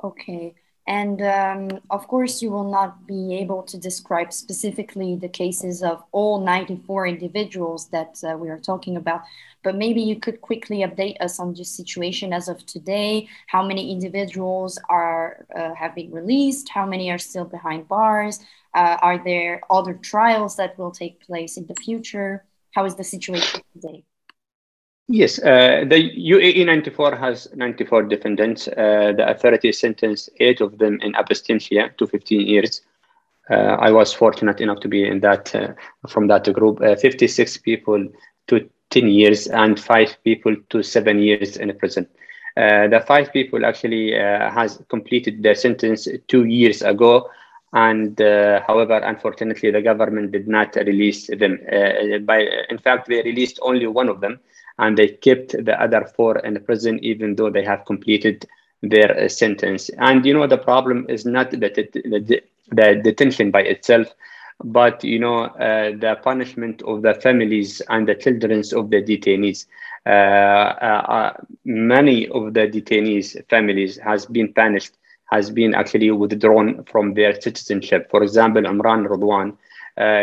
Okay. 0.02 0.54
And 0.88 1.20
um, 1.20 1.80
of 1.90 2.08
course, 2.08 2.40
you 2.40 2.50
will 2.50 2.70
not 2.70 3.06
be 3.06 3.36
able 3.36 3.62
to 3.64 3.76
describe 3.76 4.32
specifically 4.32 5.16
the 5.16 5.28
cases 5.28 5.82
of 5.82 6.02
all 6.12 6.40
94 6.40 7.06
individuals 7.06 7.88
that 7.88 8.18
uh, 8.24 8.38
we 8.38 8.48
are 8.48 8.58
talking 8.58 8.96
about, 8.96 9.20
but 9.62 9.76
maybe 9.76 10.00
you 10.00 10.18
could 10.18 10.40
quickly 10.40 10.78
update 10.78 11.20
us 11.20 11.38
on 11.38 11.52
the 11.52 11.62
situation 11.62 12.32
as 12.32 12.48
of 12.48 12.64
today. 12.64 13.28
How 13.48 13.62
many 13.62 13.92
individuals 13.92 14.78
are 14.88 15.44
uh, 15.54 15.74
have 15.74 15.94
been 15.94 16.10
released? 16.10 16.70
How 16.70 16.86
many 16.86 17.10
are 17.10 17.18
still 17.18 17.44
behind 17.44 17.86
bars? 17.86 18.40
Uh, 18.72 18.96
are 19.02 19.22
there 19.22 19.60
other 19.70 19.92
trials 19.92 20.56
that 20.56 20.78
will 20.78 20.90
take 20.90 21.20
place 21.20 21.58
in 21.58 21.66
the 21.66 21.74
future? 21.74 22.46
How 22.74 22.86
is 22.86 22.94
the 22.94 23.04
situation 23.04 23.60
today? 23.74 24.04
Yes, 25.10 25.38
uh, 25.38 25.86
the 25.88 25.96
UAE 25.96 26.66
94 26.66 27.16
has 27.16 27.48
94 27.54 28.02
defendants. 28.04 28.68
Uh, 28.68 29.14
the 29.16 29.26
authority 29.26 29.72
sentenced 29.72 30.28
eight 30.38 30.60
of 30.60 30.76
them 30.76 31.00
in 31.00 31.14
absentia 31.14 31.96
to 31.96 32.06
15 32.06 32.46
years. 32.46 32.82
Uh, 33.50 33.78
I 33.80 33.90
was 33.90 34.12
fortunate 34.12 34.60
enough 34.60 34.80
to 34.80 34.88
be 34.88 35.08
in 35.08 35.20
that 35.20 35.54
uh, 35.54 35.72
from 36.08 36.26
that 36.26 36.52
group. 36.52 36.82
Uh, 36.82 36.94
56 36.94 37.56
people 37.58 38.06
to 38.48 38.68
10 38.90 39.08
years 39.08 39.46
and 39.46 39.80
five 39.80 40.14
people 40.24 40.54
to 40.68 40.82
seven 40.82 41.18
years 41.20 41.56
in 41.56 41.74
prison. 41.78 42.06
Uh, 42.58 42.88
the 42.88 43.02
five 43.06 43.32
people 43.32 43.64
actually 43.64 44.12
has 44.12 44.82
completed 44.90 45.42
their 45.42 45.54
sentence 45.54 46.06
two 46.26 46.44
years 46.44 46.82
ago, 46.82 47.30
and 47.72 48.18
however, 48.18 48.96
unfortunately, 48.98 49.70
the 49.70 49.80
government 49.80 50.32
did 50.32 50.48
not 50.48 50.74
release 50.74 51.28
them. 51.28 51.58
By 52.26 52.48
in 52.68 52.78
fact, 52.78 53.08
they 53.08 53.22
released 53.22 53.60
only 53.62 53.86
one 53.86 54.08
of 54.08 54.20
them, 54.20 54.40
and 54.78 54.96
they 54.96 55.08
kept 55.08 55.52
the 55.64 55.80
other 55.80 56.04
four 56.16 56.38
in 56.38 56.62
prison, 56.64 56.98
even 57.02 57.34
though 57.36 57.50
they 57.50 57.64
have 57.64 57.84
completed 57.84 58.46
their 58.82 59.18
uh, 59.24 59.28
sentence. 59.28 59.90
And 59.98 60.24
you 60.24 60.34
know, 60.34 60.46
the 60.46 60.58
problem 60.58 61.06
is 61.08 61.24
not 61.26 61.50
that 61.52 61.74
the, 61.74 62.42
the 62.70 62.94
detention 63.02 63.50
by 63.50 63.62
itself 63.62 64.14
but 64.64 65.02
you 65.04 65.18
know 65.18 65.44
uh, 65.44 65.90
the 65.98 66.16
punishment 66.22 66.82
of 66.82 67.02
the 67.02 67.14
families 67.14 67.80
and 67.88 68.08
the 68.08 68.14
children 68.14 68.60
of 68.74 68.90
the 68.90 69.02
detainees 69.02 69.66
uh, 70.06 70.08
uh, 70.08 71.04
uh, 71.08 71.32
many 71.64 72.28
of 72.28 72.54
the 72.54 72.66
detainees 72.66 73.36
families 73.48 73.96
has 73.98 74.26
been 74.26 74.52
punished 74.52 74.94
has 75.30 75.50
been 75.50 75.74
actually 75.74 76.10
withdrawn 76.10 76.82
from 76.84 77.14
their 77.14 77.38
citizenship 77.40 78.08
for 78.10 78.22
example 78.22 78.62
Imran 78.62 79.06
Radwan 79.06 79.56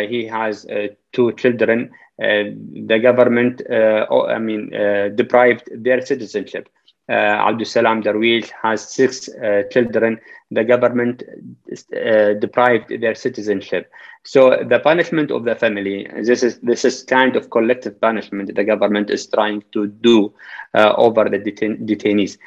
he 0.09 0.25
has 0.25 0.65
uh, 0.65 0.87
two 1.11 1.31
children 1.33 1.91
the 2.17 2.99
government 3.01 3.61
I 3.69 4.39
mean 4.39 4.69
deprived 5.15 5.69
their 5.83 6.01
citizenship 6.01 6.69
uh, 7.07 7.13
Abdul 7.13 7.65
Darwish 8.01 8.49
has 8.61 8.89
six 8.89 9.29
uh, 9.29 9.63
children. 9.69 10.19
The 10.49 10.63
government 10.63 11.21
uh, 11.21 12.33
deprived 12.33 12.99
their 12.99 13.13
citizenship. 13.13 13.91
So 14.23 14.63
the 14.67 14.79
punishment 14.79 15.29
of 15.29 15.43
the 15.43 15.55
family, 15.55 16.07
this 16.23 16.41
is 16.41 16.59
this 16.61 16.83
is 16.83 17.03
kind 17.03 17.35
of 17.35 17.51
collective 17.51 18.01
punishment 18.01 18.55
the 18.55 18.63
government 18.63 19.11
is 19.11 19.27
trying 19.27 19.63
to 19.73 19.87
do 19.87 20.33
uh, 20.73 20.93
over 20.97 21.29
the 21.29 21.37
detain 21.37 21.85
detainees. 21.85 22.37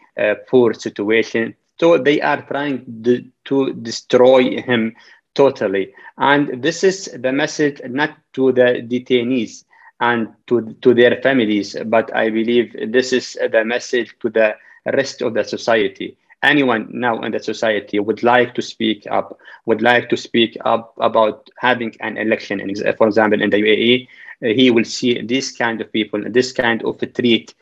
poor 0.50 0.74
situation. 0.74 1.55
So 1.79 1.97
they 1.97 2.21
are 2.21 2.41
trying 2.43 3.03
to, 3.03 3.24
to 3.45 3.74
destroy 3.74 4.62
him 4.62 4.95
totally. 5.36 5.93
And 6.17 6.62
this 6.63 6.83
is 6.83 7.09
the 7.17 7.31
message 7.31 7.81
not 7.88 8.17
to 8.33 8.51
the 8.51 8.81
detainees 8.88 9.65
and 10.00 10.29
to, 10.47 10.75
to 10.81 10.93
their 10.93 11.21
families, 11.21 11.75
but 11.86 12.15
I 12.15 12.29
believe 12.29 12.75
this 12.91 13.13
is 13.13 13.38
the 13.51 13.63
message 13.63 14.15
to 14.21 14.29
the 14.29 14.55
rest 14.86 15.21
of 15.21 15.33
the 15.33 15.43
society 15.43 16.17
anyone 16.43 16.88
now 16.91 17.19
in 17.21 17.31
the 17.31 17.39
society 17.39 18.00
would 18.00 18.24
like 18.24 18.53
to 18.55 18.62
speak 18.62 19.07
up, 19.09 19.38
would 19.65 19.81
like 19.81 20.09
to 20.09 20.17
speak 20.17 20.57
up 20.65 20.93
about 21.00 21.50
having 21.59 21.95
an 22.01 22.17
election, 22.17 22.59
for 22.97 23.07
example, 23.07 23.41
in 23.41 23.50
the 23.50 23.57
UAE, 23.57 24.07
he 24.55 24.69
will 24.71 24.86
see 24.86 25.21
this 25.21 25.51
kind 25.51 25.81
of 25.81 25.91
people, 25.91 26.21
this 26.29 26.51
kind 26.51 26.83
of 26.83 27.00
treat 27.13 27.53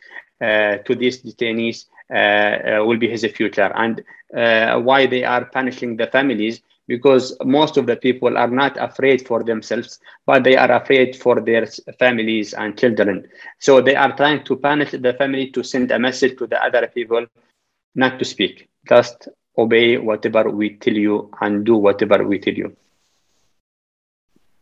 uh, 0.41 0.77
to 0.77 0.95
these 0.95 1.21
detainees 1.21 1.85
will 2.09 2.97
be 2.97 3.09
his 3.09 3.25
future. 3.25 3.71
And 3.75 4.03
uh, 4.35 4.79
why 4.79 5.05
they 5.05 5.23
are 5.23 5.45
punishing 5.45 5.97
the 5.97 6.07
families, 6.07 6.61
because 6.87 7.35
most 7.43 7.77
of 7.77 7.87
the 7.87 7.95
people 7.95 8.37
are 8.37 8.47
not 8.47 8.77
afraid 8.77 9.25
for 9.25 9.43
themselves, 9.43 9.99
but 10.25 10.43
they 10.43 10.55
are 10.55 10.71
afraid 10.71 11.15
for 11.15 11.41
their 11.41 11.65
families 11.97 12.53
and 12.53 12.77
children. 12.77 13.27
So 13.59 13.81
they 13.81 13.95
are 13.95 14.15
trying 14.15 14.43
to 14.45 14.55
punish 14.55 14.91
the 14.91 15.13
family 15.13 15.49
to 15.51 15.63
send 15.63 15.91
a 15.91 15.99
message 15.99 16.37
to 16.37 16.47
the 16.47 16.63
other 16.63 16.87
people 16.87 17.25
not 17.95 18.19
to 18.19 18.25
speak. 18.25 18.69
Just 18.87 19.29
obey 19.57 19.97
whatever 19.97 20.49
we 20.49 20.75
tell 20.75 20.93
you 20.93 21.31
and 21.41 21.65
do 21.65 21.75
whatever 21.75 22.23
we 22.23 22.39
tell 22.39 22.53
you. 22.53 22.75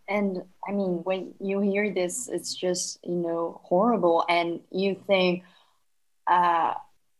And 0.07 0.43
I 0.67 0.71
mean, 0.71 1.01
when 1.03 1.33
you 1.39 1.59
hear 1.61 1.93
this, 1.93 2.27
it's 2.27 2.53
just, 2.53 2.99
you 3.03 3.15
know, 3.15 3.59
horrible. 3.63 4.23
And 4.29 4.59
you 4.69 4.95
think, 5.07 5.43
uh, 6.27 6.75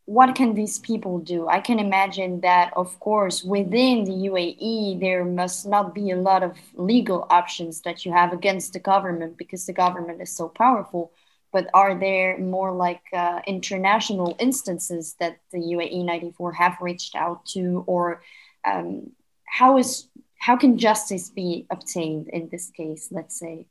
what 0.06 0.36
can 0.36 0.54
these 0.54 0.80
people 0.80 1.20
do? 1.20 1.48
I 1.48 1.60
can 1.62 1.80
imagine 1.80 2.42
that, 2.42 2.74
of 2.76 3.00
course, 3.00 3.44
within 3.44 4.04
the 4.04 4.12
UAE, 4.12 5.00
there 5.00 5.24
must 5.24 5.66
not 5.66 5.96
be 5.96 6.12
a 6.12 6.18
lot 6.18 6.44
of 6.44 6.58
legal 6.74 7.26
options 7.30 7.82
that 7.82 8.06
you 8.06 8.12
have 8.12 8.34
against 8.34 8.74
the 8.74 8.80
government 8.80 9.38
because 9.38 9.66
the 9.66 9.74
government 9.74 10.22
is 10.22 10.36
so 10.36 10.50
powerful 10.50 11.12
but 11.54 11.70
are 11.74 11.98
there 11.98 12.38
more 12.40 12.72
like 12.74 13.04
uh, 13.14 13.40
international 13.46 14.36
instances 14.40 15.16
that 15.20 15.40
the 15.52 15.60
UAE 15.60 16.04
94 16.04 16.52
have 16.54 16.78
reached 16.82 17.16
out 17.16 17.46
to, 17.54 17.84
or 17.86 18.24
um, 18.66 19.12
how 19.46 19.78
is 19.78 20.10
how 20.40 20.58
can 20.58 20.78
justice 20.78 21.30
be 21.30 21.66
obtained 21.70 22.28
in 22.30 22.50
this 22.50 22.70
case? 22.72 23.10
Let's 23.12 23.40
say. 23.40 23.68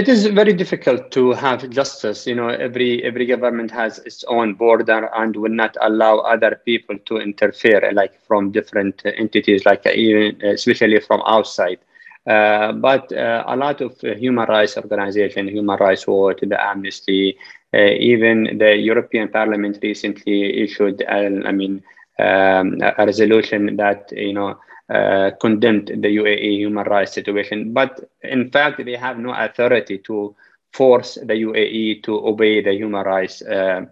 It 0.00 0.08
is 0.08 0.26
very 0.26 0.54
difficult 0.54 1.10
to 1.12 1.32
have 1.32 1.68
justice. 1.70 2.26
You 2.26 2.34
know, 2.34 2.48
every 2.48 3.04
every 3.04 3.26
government 3.26 3.70
has 3.72 3.98
its 4.10 4.24
own 4.24 4.54
border 4.54 5.10
and 5.14 5.36
will 5.36 5.56
not 5.64 5.76
allow 5.82 6.18
other 6.20 6.52
people 6.64 6.96
to 7.08 7.18
interfere, 7.18 7.92
like 7.92 8.14
from 8.26 8.50
different 8.50 9.02
entities, 9.04 9.66
like 9.66 9.86
even 9.86 10.42
especially 10.42 11.00
from 11.00 11.22
outside. 11.26 11.78
Uh, 12.26 12.72
but 12.72 13.12
uh, 13.12 13.44
a 13.46 13.56
lot 13.56 13.80
of 13.82 14.00
human 14.00 14.46
rights 14.48 14.76
organizations, 14.76 15.50
Human 15.50 15.78
Rights 15.78 16.06
Watch, 16.06 16.40
the 16.42 16.58
Amnesty, 16.70 17.36
uh, 17.74 17.92
even 18.12 18.56
the 18.58 18.76
European 18.76 19.28
Parliament 19.28 19.78
recently 19.82 20.62
issued, 20.62 21.04
I 21.08 21.28
mean, 21.52 21.82
um, 22.18 22.78
a 22.98 23.04
resolution 23.04 23.76
that 23.76 24.10
you 24.12 24.32
know 24.32 24.58
uh, 24.89 25.31
condemned 25.41 25.87
the 25.87 26.17
UAE 26.17 26.57
human 26.57 26.85
rights 26.85 27.13
situation. 27.13 27.73
But 27.73 28.09
in 28.23 28.51
fact, 28.51 28.83
they 28.83 28.95
have 28.95 29.17
no 29.17 29.33
authority 29.33 29.97
to 29.99 30.35
force 30.73 31.15
the 31.15 31.33
UAE 31.33 32.03
to 32.03 32.27
obey 32.27 32.61
the 32.61 32.73
human 32.73 33.03
rights 33.05 33.41
uh, 33.41 33.85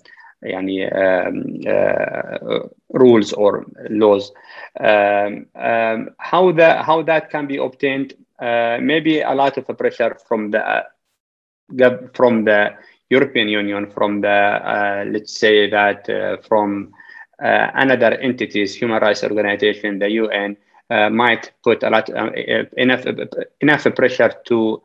يعني, 0.44 0.86
um, 0.94 1.44
uh, 1.68 2.68
rules 2.94 3.34
or 3.34 3.66
laws. 3.90 4.32
Um, 4.80 5.48
um, 5.56 6.10
how 6.18 6.52
that 6.52 6.86
how 6.86 7.02
that 7.04 7.30
can 7.30 7.48
be 7.48 7.58
obtained? 7.58 8.14
Uh, 8.40 8.78
maybe 8.82 9.22
a 9.22 9.34
lot 9.34 9.58
of 9.58 9.78
pressure 9.78 10.18
from 10.28 10.52
the 10.52 10.60
uh, 10.60 10.84
from 12.14 12.44
the 12.44 12.76
European 13.10 13.48
Union, 13.48 13.90
from 13.90 14.22
the 14.22 14.30
uh, 14.30 15.06
let's 15.08 15.38
say 15.38 15.70
that 15.70 16.10
uh, 16.10 16.38
from 16.48 16.92
uh, 17.42 17.68
another 17.76 18.14
entities, 18.16 18.76
human 18.76 19.02
rights 19.02 19.24
organization, 19.24 20.00
the 20.00 20.10
UN, 20.10 20.58
might 20.91 21.53
put 21.63 21.83
a 21.83 21.91
lot 21.91 22.09
enough 22.77 23.05
enough 23.61 23.87
pressure 23.95 24.33
to 24.47 24.83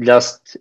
just 0.00 0.56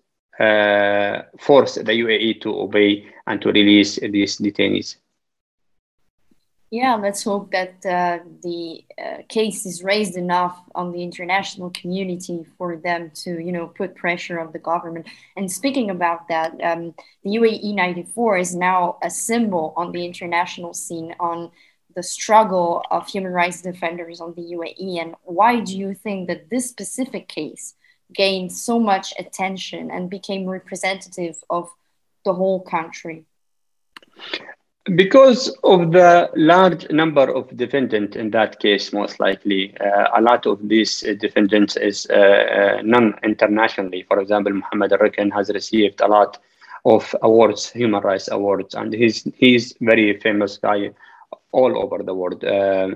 force 1.39 1.75
the 1.75 1.93
UAE 2.03 2.41
to 2.41 2.59
obey 2.59 3.07
and 3.27 3.41
to 3.41 3.51
release 3.51 3.97
these 3.99 4.37
detainees. 4.37 4.97
Yeah, 6.71 6.95
let's 6.95 7.23
hope 7.23 7.51
that 7.51 7.85
uh, 7.85 8.19
the 8.43 8.83
uh, 9.01 9.17
case 9.29 9.65
is 9.65 9.83
raised 9.83 10.17
enough 10.17 10.59
on 10.73 10.91
the 10.91 11.03
international 11.03 11.69
community 11.69 12.45
for 12.57 12.75
them 12.75 13.11
to, 13.23 13.39
you 13.39 13.51
know, 13.51 13.67
put 13.67 13.95
pressure 13.95 14.39
on 14.39 14.51
the 14.51 14.59
government. 14.59 15.07
And 15.37 15.49
speaking 15.49 15.89
about 15.89 16.27
that, 16.27 16.51
um, 16.61 16.95
the 17.23 17.29
UAE 17.37 17.75
94 17.75 18.37
is 18.39 18.55
now 18.55 18.97
a 19.03 19.09
symbol 19.09 19.73
on 19.77 19.91
the 19.91 20.03
international 20.05 20.73
scene 20.73 21.15
on 21.19 21.51
the 21.95 22.03
struggle 22.03 22.83
of 22.91 23.07
human 23.07 23.31
rights 23.31 23.61
defenders 23.61 24.19
on 24.21 24.33
the 24.35 24.41
UAE. 24.41 25.01
And 25.01 25.15
why 25.23 25.61
do 25.61 25.77
you 25.77 25.93
think 25.93 26.27
that 26.27 26.49
this 26.49 26.69
specific 26.69 27.27
case 27.27 27.75
gained 28.13 28.51
so 28.51 28.79
much 28.79 29.13
attention 29.17 29.89
and 29.91 30.09
became 30.09 30.45
representative 30.47 31.37
of 31.49 31.69
the 32.25 32.33
whole 32.33 32.61
country? 32.61 33.25
Because 34.95 35.49
of 35.63 35.91
the 35.91 36.29
large 36.35 36.87
number 36.91 37.33
of 37.33 37.55
defendants 37.57 38.15
in 38.15 38.29
that 38.31 38.59
case, 38.59 38.93
most 38.93 39.19
likely, 39.19 39.75
uh, 39.79 40.09
a 40.15 40.21
lot 40.21 40.45
of 40.45 40.67
these 40.67 40.99
defendants 41.19 41.75
is 41.75 42.05
uh, 42.11 42.13
uh, 42.13 42.81
non-internationally. 42.83 44.03
For 44.03 44.19
example, 44.19 44.53
Mohammed 44.53 44.93
Al-Rikan 44.93 45.33
has 45.33 45.49
received 45.49 46.01
a 46.01 46.07
lot 46.07 46.37
of 46.85 47.15
awards, 47.23 47.71
human 47.71 48.03
rights 48.03 48.29
awards, 48.29 48.75
and 48.75 48.93
he's 48.93 49.27
he's 49.35 49.73
very 49.81 50.19
famous 50.19 50.57
guy 50.57 50.91
all 51.55 51.77
over 51.77 52.03
the 52.03 52.13
world. 52.13 52.43
Uh, 52.43 52.89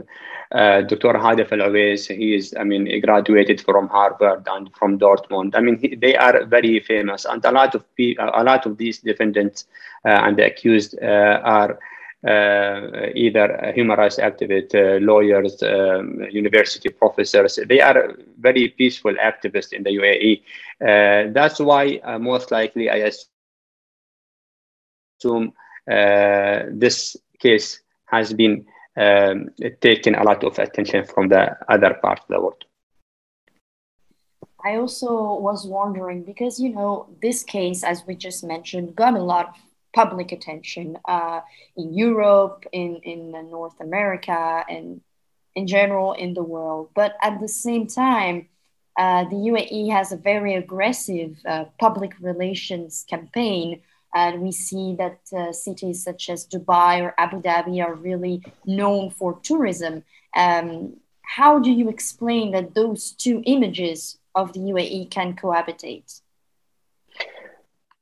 uh, 0.51 0.81
Dr. 0.81 1.13
Hadif 1.13 1.51
Al 1.51 1.73
he 2.17 2.35
is, 2.35 2.55
I 2.59 2.63
mean, 2.63 2.85
he 2.87 2.99
graduated 2.99 3.61
from 3.61 3.87
Harvard 3.87 4.47
and 4.47 4.69
from 4.75 4.97
Dortmund. 4.99 5.55
I 5.55 5.61
mean, 5.61 5.77
he, 5.77 5.95
they 5.95 6.15
are 6.15 6.45
very 6.45 6.79
famous, 6.79 7.25
and 7.25 7.43
a 7.45 7.51
lot 7.51 7.75
of 7.75 7.83
people, 7.95 8.29
a 8.33 8.43
lot 8.43 8.65
of 8.65 8.77
these 8.77 8.99
defendants 8.99 9.65
uh, 10.05 10.09
and 10.25 10.37
the 10.37 10.45
accused 10.45 10.95
uh, 11.01 11.41
are. 11.43 11.79
Uh, 12.21 13.07
either 13.15 13.71
human 13.73 13.97
rights 13.97 14.17
activists, 14.17 14.75
uh, 14.75 14.99
lawyers, 14.99 15.63
um, 15.63 16.19
university 16.29 16.89
professors. 16.89 17.57
They 17.65 17.79
are 17.79 18.17
very 18.37 18.67
peaceful 18.67 19.13
activists 19.13 19.71
in 19.71 19.83
the 19.83 19.91
UAE. 19.91 20.41
that's 21.33 21.59
why 21.61 22.01
most 22.19 22.51
likely 22.51 22.89
I 22.89 23.09
assume 25.21 25.53
this 25.87 27.15
case 27.39 27.79
has 28.11 28.33
been 28.33 28.65
um, 28.97 29.49
a 29.61 30.23
lot 30.23 30.43
of 30.43 30.59
attention 30.59 31.05
from 31.05 31.29
the 31.29 31.55
other 31.69 31.93
part 32.01 32.19
of 32.19 32.27
the 32.27 32.39
world. 32.39 32.63
I 34.63 34.75
also 34.75 35.39
was 35.39 35.65
wondering 35.65 36.23
because 36.23 36.59
you 36.59 36.69
know 36.69 37.07
this 37.21 37.43
case, 37.43 37.83
as 37.83 38.03
we 38.05 38.15
just 38.15 38.43
mentioned, 38.43 38.95
got 38.95 39.13
a 39.15 39.23
lot 39.23 39.49
of 39.49 39.55
public 39.93 40.31
attention 40.31 40.97
uh, 41.07 41.41
in 41.77 41.93
Europe, 41.93 42.65
in 42.73 42.97
in 43.03 43.31
North 43.31 43.79
America, 43.79 44.65
and 44.69 45.01
in 45.55 45.65
general 45.65 46.13
in 46.13 46.33
the 46.33 46.43
world. 46.43 46.89
But 46.93 47.15
at 47.21 47.39
the 47.39 47.47
same 47.47 47.87
time, 47.87 48.49
uh, 48.97 49.23
the 49.25 49.37
UAE 49.51 49.91
has 49.91 50.11
a 50.11 50.17
very 50.17 50.55
aggressive 50.55 51.37
uh, 51.47 51.65
public 51.79 52.11
relations 52.19 53.05
campaign 53.09 53.81
and 54.13 54.41
we 54.41 54.51
see 54.51 54.95
that 54.95 55.19
uh, 55.37 55.51
cities 55.51 56.03
such 56.03 56.29
as 56.29 56.47
Dubai 56.47 57.01
or 57.01 57.13
Abu 57.17 57.41
Dhabi 57.41 57.83
are 57.83 57.93
really 57.93 58.41
known 58.65 59.09
for 59.09 59.39
tourism. 59.43 60.03
Um, 60.35 60.97
how 61.21 61.59
do 61.59 61.71
you 61.71 61.89
explain 61.89 62.51
that 62.51 62.73
those 62.73 63.11
two 63.11 63.43
images 63.45 64.17
of 64.33 64.53
the 64.53 64.59
UAE 64.59 65.11
can 65.11 65.35
cohabitate? 65.35 66.21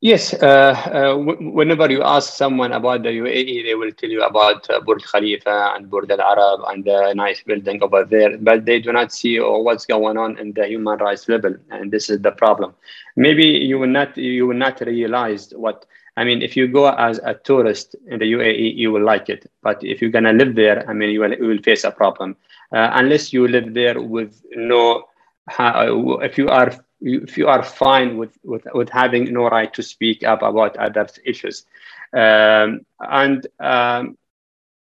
Yes, 0.01 0.31
uh, 0.35 0.75
uh, 0.93 1.15
whenever 1.17 1.89
you 1.91 2.03
ask 2.03 2.33
someone 2.33 2.71
about 2.73 3.01
the 3.01 3.09
UAE, 3.09 3.63
they 3.63 3.73
will 3.73 3.91
tell 3.91 4.09
you 4.09 4.21
about 4.21 4.69
uh, 4.69 4.79
Burj 4.81 5.03
Khalifa 5.03 5.73
and 5.75 5.89
Burj 5.89 6.11
Al 6.11 6.21
Arab 6.21 6.59
and 6.67 6.85
the 6.85 7.13
nice 7.15 7.41
building 7.41 7.81
over 7.81 8.03
there, 8.05 8.37
but 8.37 8.63
they 8.65 8.79
do 8.79 8.91
not 8.91 9.11
see 9.11 9.39
what's 9.39 9.87
going 9.87 10.17
on 10.17 10.37
in 10.37 10.53
the 10.53 10.67
human 10.67 10.99
rights 10.99 11.27
level, 11.27 11.55
and 11.71 11.91
this 11.91 12.11
is 12.11 12.21
the 12.21 12.31
problem. 12.31 12.75
Maybe 13.15 13.45
you 13.47 13.79
will 13.79 13.87
not 13.99 14.15
you 14.17 14.45
will 14.45 14.57
not 14.67 14.79
realize 14.81 15.51
what 15.55 15.85
I 16.15 16.23
mean. 16.25 16.43
If 16.43 16.55
you 16.55 16.67
go 16.67 16.89
as 16.89 17.17
a 17.23 17.33
tourist 17.33 17.95
in 18.07 18.19
the 18.19 18.25
UAE, 18.33 18.75
you 18.75 18.91
will 18.91 19.03
like 19.03 19.29
it, 19.29 19.49
but 19.63 19.83
if 19.83 19.99
you're 19.99 20.11
gonna 20.11 20.33
live 20.33 20.53
there, 20.53 20.87
I 20.87 20.93
mean, 20.93 21.09
you 21.09 21.21
will 21.21 21.33
you 21.33 21.47
will 21.47 21.63
face 21.63 21.83
a 21.85 21.91
problem 21.91 22.35
uh, 22.71 22.91
unless 22.93 23.33
you 23.33 23.47
live 23.47 23.73
there 23.73 23.99
with 23.99 24.43
no. 24.55 25.05
If 25.49 26.37
you 26.37 26.49
are 26.49 26.71
if 27.01 27.37
you 27.37 27.47
are 27.47 27.63
fine 27.63 28.17
with, 28.17 28.37
with, 28.43 28.65
with 28.73 28.89
having 28.89 29.31
no 29.33 29.47
right 29.47 29.73
to 29.73 29.83
speak 29.83 30.23
up 30.23 30.41
about 30.41 30.77
other 30.77 31.07
issues. 31.25 31.65
Um, 32.13 32.81
and 32.99 33.45
um, 33.59 34.17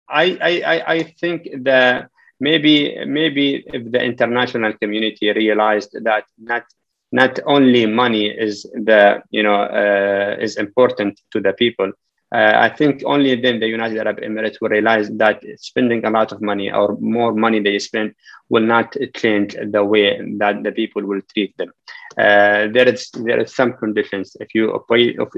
I, 0.10 0.38
I, 0.42 0.84
I 0.88 1.04
think 1.20 1.48
that 1.64 2.10
maybe 2.40 2.98
maybe 3.06 3.64
if 3.68 3.92
the 3.92 4.04
international 4.04 4.74
community 4.74 5.32
realized 5.32 5.96
that 6.04 6.26
not 6.38 6.64
not 7.12 7.40
only 7.46 7.86
money 7.86 8.28
is 8.28 8.64
the 8.74 9.22
you 9.30 9.44
know 9.44 9.62
uh, 9.64 10.36
is 10.42 10.58
important 10.58 11.22
to 11.32 11.40
the 11.40 11.54
people 11.54 11.92
uh, 12.34 12.54
I 12.56 12.70
think 12.70 13.04
only 13.06 13.36
then 13.36 13.60
the 13.60 13.68
United 13.68 13.98
Arab 14.00 14.20
Emirates 14.20 14.62
will 14.62 14.70
realize 14.70 15.10
that 15.18 15.44
spending 15.58 16.06
a 16.06 16.10
lot 16.10 16.32
of 16.32 16.42
money 16.42 16.72
or 16.72 16.98
more 17.00 17.34
money 17.34 17.60
they 17.60 17.78
spend 17.80 18.14
will 18.50 18.64
not 18.66 18.96
change 19.16 19.56
the 19.72 19.84
way 19.84 20.20
that 20.38 20.64
the 20.64 20.72
people 20.72 21.04
will 21.04 21.22
treat 21.34 21.56
them. 21.58 21.72
Uh, 22.18 22.68
there 22.72 22.88
is 22.88 23.10
there 23.12 23.40
is 23.40 23.54
some 23.54 23.74
conditions. 23.74 24.38
If 24.40 24.56
you 24.56 24.84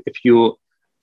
if 0.05 0.23
you 0.23 0.57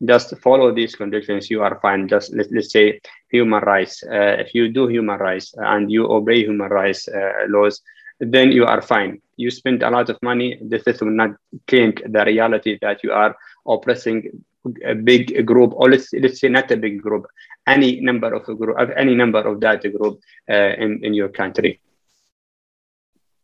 just 0.05 0.37
follow 0.39 0.73
these 0.75 0.95
conditions, 0.95 1.51
you 1.51 1.63
are 1.63 1.79
fine. 1.81 2.09
Just 2.09 2.35
let, 2.35 2.47
let's 2.53 2.73
say 2.73 3.01
human 3.31 3.63
rights. 3.63 4.03
Uh, 4.03 4.37
if 4.39 4.55
you 4.55 4.69
do 4.73 4.87
human 4.87 5.19
rights 5.19 5.55
and 5.57 5.91
you 5.91 6.11
obey 6.11 6.41
human 6.45 6.71
rights 6.71 7.09
uh, 7.09 7.47
laws, 7.49 7.81
then 8.21 8.53
you 8.53 8.65
are 8.67 8.83
fine. 8.83 9.21
You 9.37 9.51
spend 9.51 9.83
a 9.83 9.91
lot 9.91 10.11
of 10.11 10.19
money. 10.23 10.59
This 10.63 10.85
will 11.01 11.11
not 11.11 11.31
change 11.69 12.03
the 12.07 12.25
reality 12.25 12.79
that 12.83 13.03
you 13.03 13.13
are 13.13 13.35
oppressing 13.67 14.45
a 14.85 14.95
big 14.95 15.47
group, 15.47 15.73
or 15.75 15.91
let's 15.91 16.13
let's 16.13 16.41
say 16.41 16.49
not 16.49 16.71
a 16.71 16.77
big 16.77 17.01
group, 17.01 17.27
any 17.67 18.01
number 18.01 18.33
of 18.35 18.47
a 18.49 18.55
group, 18.55 18.77
any 18.97 19.15
number 19.15 19.41
of 19.41 19.61
that 19.61 19.83
group 19.83 20.21
uh, 20.51 20.75
in 20.79 21.03
in 21.03 21.15
your 21.15 21.31
country. 21.31 21.81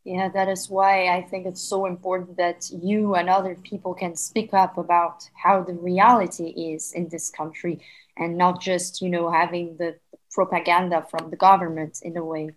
Yeah, 0.04 0.28
that 0.28 0.48
is 0.48 0.70
why 0.70 1.08
I 1.08 1.22
think 1.22 1.46
it's 1.46 1.62
so 1.62 1.86
important 1.86 2.36
that 2.36 2.70
you 2.70 3.16
and 3.16 3.28
other 3.28 3.56
people 3.56 3.92
can 3.92 4.14
speak 4.14 4.54
up 4.54 4.78
about 4.78 5.28
how 5.34 5.64
the 5.64 5.72
reality 5.72 6.48
is 6.74 6.92
in 6.92 7.08
this 7.08 7.30
country, 7.30 7.80
and 8.16 8.36
not 8.36 8.60
just 8.60 9.00
you 9.00 9.08
know 9.08 9.30
having 9.30 9.76
the 9.78 9.96
propaganda 10.30 11.06
from 11.10 11.30
the 11.30 11.36
government 11.36 12.00
in 12.02 12.16
a 12.16 12.24
way. 12.24 12.50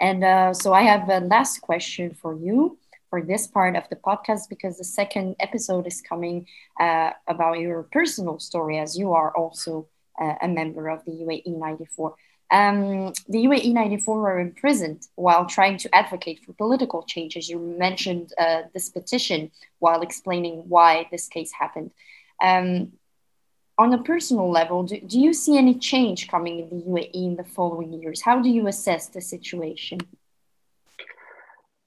And 0.00 0.24
uh, 0.24 0.54
so 0.54 0.72
I 0.72 0.82
have 0.82 1.08
a 1.08 1.20
last 1.20 1.60
question 1.60 2.14
for 2.14 2.34
you 2.34 2.78
for 3.10 3.20
this 3.22 3.46
part 3.46 3.76
of 3.76 3.88
the 3.90 3.96
podcast 3.96 4.48
because 4.48 4.78
the 4.78 4.84
second 4.84 5.36
episode 5.40 5.86
is 5.86 6.00
coming 6.00 6.46
uh, 6.78 7.10
about 7.28 7.58
your 7.58 7.82
personal 7.84 8.38
story 8.38 8.78
as 8.78 8.96
you 8.96 9.12
are 9.12 9.36
also 9.36 9.88
uh, 10.20 10.34
a 10.42 10.48
member 10.48 10.88
of 10.88 11.04
the 11.04 11.12
UAE 11.12 11.58
94. 11.58 12.14
Um, 12.52 13.12
the 13.28 13.44
UAE 13.46 13.72
94 13.72 14.20
were 14.20 14.40
imprisoned 14.40 15.06
while 15.16 15.46
trying 15.46 15.76
to 15.78 15.94
advocate 15.94 16.40
for 16.44 16.52
political 16.54 17.02
changes. 17.04 17.48
You 17.48 17.58
mentioned 17.58 18.32
uh, 18.38 18.62
this 18.74 18.88
petition 18.88 19.50
while 19.78 20.00
explaining 20.02 20.64
why 20.68 21.06
this 21.10 21.28
case 21.28 21.52
happened. 21.52 21.90
Um, 22.42 22.92
on 23.80 23.94
a 23.94 24.02
personal 24.12 24.50
level, 24.50 24.82
do, 24.82 25.00
do 25.12 25.18
you 25.18 25.32
see 25.32 25.56
any 25.56 25.74
change 25.90 26.28
coming 26.28 26.54
in 26.60 26.68
the 26.68 26.84
UAE 26.92 27.14
in 27.28 27.36
the 27.36 27.48
following 27.56 27.90
years? 28.00 28.20
How 28.20 28.36
do 28.44 28.50
you 28.56 28.66
assess 28.66 29.08
the 29.08 29.22
situation? 29.34 29.98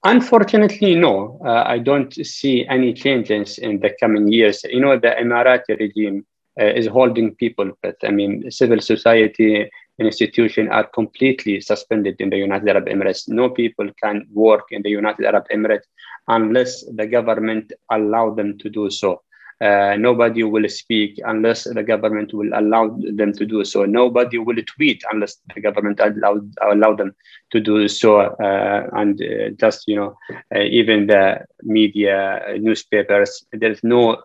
Unfortunately, 0.04 0.96
no. 0.96 1.40
Uh, 1.46 1.64
I 1.76 1.78
don't 1.78 2.14
see 2.26 2.56
any 2.68 2.94
changes 2.94 3.60
in 3.60 3.80
the 3.80 3.92
coming 4.02 4.28
years. 4.38 4.64
You 4.64 4.82
know, 4.82 4.98
the 4.98 5.12
Emirati 5.24 5.80
regime 5.80 6.26
uh, 6.60 6.80
is 6.80 6.88
holding 6.88 7.36
people, 7.36 7.72
but 7.84 7.96
I 8.04 8.10
mean, 8.10 8.50
civil 8.50 8.82
society 8.82 9.70
and 10.00 10.08
institutions 10.12 10.70
are 10.72 10.88
completely 11.00 11.62
suspended 11.62 12.16
in 12.20 12.32
the 12.32 12.38
United 12.38 12.68
Arab 12.70 12.88
Emirates. 12.88 13.30
No 13.30 13.52
people 13.52 13.88
can 14.04 14.26
work 14.34 14.66
in 14.72 14.82
the 14.82 14.90
United 14.90 15.26
Arab 15.26 15.46
Emirates 15.56 15.88
unless 16.28 16.84
the 17.00 17.06
government 17.06 17.72
allow 17.92 18.34
them 18.34 18.58
to 18.58 18.70
do 18.70 18.90
so. 18.90 19.22
Uh, 19.64 19.96
nobody 19.98 20.44
will 20.44 20.68
speak 20.68 21.22
unless 21.24 21.64
the 21.64 21.84
government 21.84 22.34
will 22.34 22.52
allow 22.54 22.98
them 23.20 23.32
to 23.32 23.46
do 23.46 23.64
so. 23.64 23.86
Nobody 23.86 24.38
will 24.38 24.62
tweet 24.76 25.02
unless 25.10 25.38
the 25.56 25.62
government 25.62 26.02
allow, 26.02 26.42
allow 26.62 26.94
them 26.94 27.16
to 27.52 27.62
do 27.62 27.88
so. 27.88 28.20
Uh, 28.20 28.90
and 28.92 29.22
uh, 29.22 29.52
just, 29.56 29.88
you 29.88 29.96
know, 29.96 30.18
uh, 30.54 30.60
even 30.60 31.08
the 31.08 31.46
media, 31.62 32.44
uh, 32.46 32.58
newspapers, 32.58 33.46
there's 33.54 33.82
no 33.84 34.22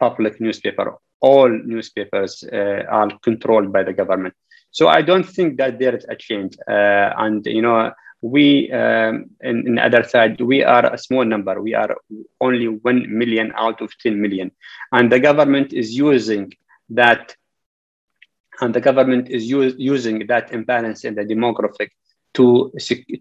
public 0.00 0.40
newspaper. 0.40 0.98
All 1.20 1.48
newspapers 1.48 2.42
are 2.52 3.08
controlled 3.22 3.72
by 3.72 3.84
the 3.84 3.92
government. 3.92 4.34
So 4.72 4.88
I 4.88 5.02
don't 5.02 5.28
think 5.36 5.58
that 5.58 5.78
there 5.78 5.94
is 5.94 6.04
a 6.08 6.16
change. 6.16 6.56
and, 6.66 7.46
you 7.46 7.62
know, 7.62 7.92
we 8.22 8.70
um, 8.70 9.30
in, 9.40 9.66
in 9.66 9.74
the 9.74 9.84
other 9.84 10.04
side 10.04 10.40
we 10.40 10.62
are 10.62 10.94
a 10.94 10.96
small 10.96 11.24
number. 11.24 11.60
We 11.60 11.74
are 11.74 11.96
only 12.40 12.68
1 12.68 13.18
million 13.18 13.52
out 13.56 13.82
of 13.82 13.90
10 13.98 14.20
million. 14.20 14.52
And 14.92 15.10
the 15.10 15.18
government 15.18 15.72
is 15.72 15.92
using 15.92 16.52
that 16.90 17.36
and 18.60 18.72
the 18.72 18.80
government 18.80 19.28
is 19.28 19.50
use, 19.50 19.74
using 19.76 20.26
that 20.28 20.52
imbalance 20.52 21.04
in 21.04 21.16
the 21.16 21.24
demographic 21.24 21.88
to 22.34 22.72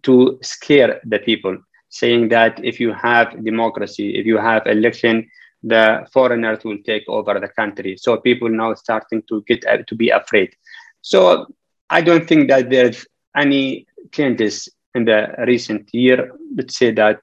to 0.04 0.40
scare 0.44 1.02
the 1.04 1.20
people 1.20 1.58
saying 1.90 2.30
that 2.30 2.64
if 2.64 2.80
you 2.80 2.94
have 2.94 3.44
democracy 3.44 4.16
if 4.18 4.26
you 4.26 4.38
have 4.38 4.66
election 4.68 5.28
the 5.64 6.08
foreigners 6.14 6.64
will 6.64 6.80
take 6.86 7.04
over 7.08 7.40
the 7.40 7.48
country. 7.48 7.96
So 7.96 8.18
people 8.18 8.50
now 8.50 8.74
starting 8.74 9.22
to 9.30 9.44
get 9.44 9.64
uh, 9.66 9.84
to 9.88 9.96
be 9.96 10.10
afraid. 10.10 10.56
So 11.02 11.48
i 11.90 12.02
don't 12.02 12.28
think 12.28 12.48
that 12.50 12.70
there's 12.70 13.06
any 13.36 13.88
changes 14.12 14.70
in 14.96 15.06
the 15.06 15.34
recent 15.48 15.90
year. 15.94 16.32
Let's 16.56 16.78
say 16.78 16.92
that 16.92 17.22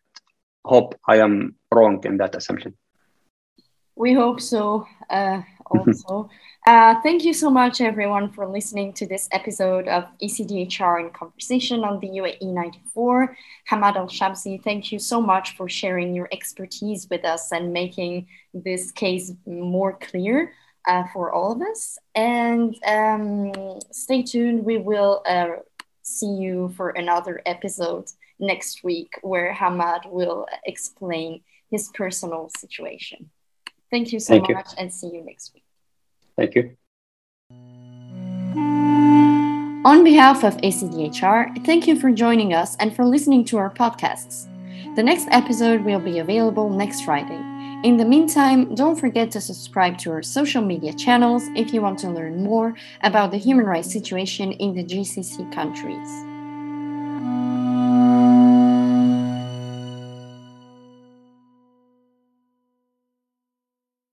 hope 0.64 0.94
I 1.06 1.16
am 1.18 1.56
wrong 1.72 2.04
in 2.04 2.16
that 2.18 2.34
assumption. 2.34 2.74
We 3.96 4.12
hope 4.14 4.40
so. 4.40 4.86
Uh, 5.10 5.42
also, 5.70 6.30
uh, 6.66 7.00
thank 7.02 7.24
you 7.24 7.34
so 7.34 7.50
much, 7.50 7.80
everyone, 7.80 8.30
for 8.30 8.46
listening 8.46 8.92
to 8.94 9.06
this 9.06 9.28
episode 9.32 9.86
of 9.88 10.04
ECDHR 10.22 11.00
in 11.00 11.10
Conversation 11.10 11.84
on 11.84 12.00
the 12.00 12.08
UAE 12.08 12.42
94. 12.42 13.36
Hamad 13.70 13.96
Al 13.96 14.08
Shamsi, 14.08 14.62
thank 14.62 14.92
you 14.92 14.98
so 14.98 15.20
much 15.20 15.56
for 15.56 15.68
sharing 15.68 16.14
your 16.14 16.28
expertise 16.32 17.06
with 17.10 17.24
us 17.24 17.52
and 17.52 17.72
making 17.72 18.28
this 18.54 18.90
case 18.92 19.32
more 19.46 19.92
clear. 19.94 20.52
uh, 20.88 21.04
for 21.12 21.30
all 21.32 21.52
of 21.52 21.62
us. 21.62 21.98
And 22.14 22.74
um, 22.84 23.52
stay 23.92 24.22
tuned. 24.22 24.64
We 24.64 24.78
will 24.78 25.22
uh, 25.26 25.48
see 26.08 26.26
you 26.26 26.72
for 26.76 26.90
another 26.90 27.42
episode 27.46 28.06
next 28.38 28.84
week 28.84 29.18
where 29.22 29.52
Hamad 29.54 30.10
will 30.10 30.46
explain 30.64 31.42
his 31.70 31.90
personal 31.94 32.50
situation. 32.56 33.30
Thank 33.90 34.12
you 34.12 34.20
so 34.20 34.34
Thank 34.34 34.50
much 34.50 34.70
you. 34.72 34.76
and 34.78 34.92
see 34.92 35.08
you 35.08 35.24
next 35.24 35.54
week. 35.54 35.64
Thank 36.36 36.54
you. 36.54 36.76
On 39.84 40.04
behalf 40.04 40.44
of 40.44 40.56
ECDHR, 40.58 41.64
thank 41.64 41.86
you 41.86 41.98
for 41.98 42.10
joining 42.10 42.52
us 42.52 42.76
and 42.76 42.94
for 42.94 43.04
listening 43.04 43.44
to 43.46 43.56
our 43.56 43.70
podcasts. 43.70 44.46
The 44.96 45.02
next 45.02 45.28
episode 45.30 45.84
will 45.84 46.00
be 46.00 46.18
available 46.18 46.68
next 46.68 47.02
Friday. 47.02 47.57
In 47.84 47.96
the 47.96 48.04
meantime, 48.04 48.74
don't 48.74 48.96
forget 48.98 49.30
to 49.30 49.40
subscribe 49.40 49.98
to 49.98 50.10
our 50.10 50.20
social 50.20 50.60
media 50.60 50.92
channels 50.92 51.44
if 51.54 51.72
you 51.72 51.80
want 51.80 52.00
to 52.00 52.10
learn 52.10 52.42
more 52.42 52.74
about 53.02 53.30
the 53.30 53.38
human 53.38 53.66
rights 53.66 53.92
situation 53.92 54.50
in 54.50 54.74
the 54.74 54.82
GCC 54.82 55.52
countries. 55.52 56.27